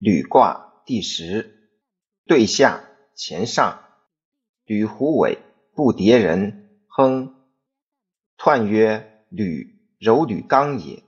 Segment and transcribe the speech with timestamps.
[0.00, 1.68] 履卦第十，
[2.24, 3.82] 对下乾上，
[4.64, 5.36] 履虎尾，
[5.74, 7.34] 不迭人，亨。
[8.38, 11.02] 彖曰：履，柔履刚也。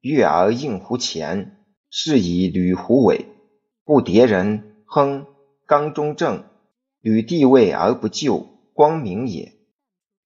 [0.00, 3.26] 跃而应乎前，是以履虎尾，
[3.84, 5.26] 不迭人，亨。
[5.66, 6.44] 刚中正，
[7.02, 8.38] 履地位而不就，
[8.72, 9.52] 光明也。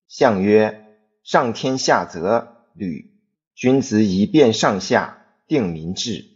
[0.07, 3.11] 象曰：上天下泽，履。
[3.57, 6.27] 君子以辨上下，定民志。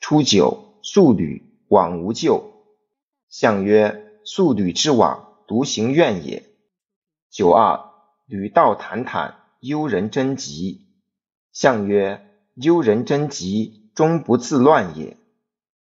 [0.00, 2.52] 初九，素履，往无咎。
[3.28, 6.44] 象曰：素履之往，独行怨也。
[7.30, 7.80] 九二，
[8.26, 10.86] 履道坦坦，忧人贞吉。
[11.52, 15.16] 象曰：忧人贞吉，终不自乱也。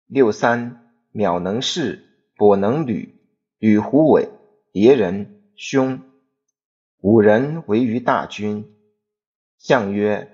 [0.06, 2.04] 六三，渺能视，
[2.36, 3.14] 跛能履，
[3.58, 4.28] 履虎尾，
[4.72, 6.00] 迭人，凶。
[7.00, 8.74] 五人为于大军。
[9.58, 10.30] 象曰：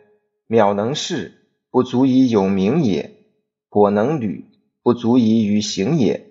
[0.49, 3.11] 渺能视，不足以有名也；
[3.71, 4.47] 跛能履，
[4.85, 6.31] 不足以与行也。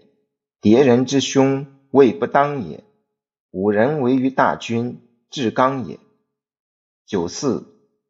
[0.62, 2.84] 敌人之凶，未不当也。
[3.50, 5.02] 五人为于大军，
[5.32, 6.00] 至刚也。
[7.08, 7.66] 九四，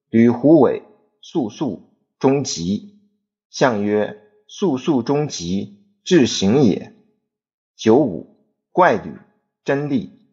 [0.09, 0.83] 履胡尾，
[1.21, 2.99] 速速终吉。
[3.49, 6.93] 象曰：速速终吉，至行也。
[7.77, 9.13] 九五，怪履，
[9.63, 10.27] 真利。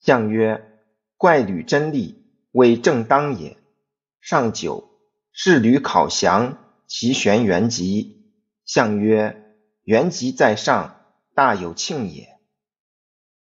[0.00, 0.80] 象曰：
[1.16, 2.24] 怪履真利。
[2.50, 3.56] 为正当也。
[4.20, 4.90] 上九，
[5.32, 6.58] 士履考降，
[6.94, 8.20] 其玄元吉。
[8.66, 11.00] 相曰：元吉在上，
[11.34, 12.31] 大有庆也。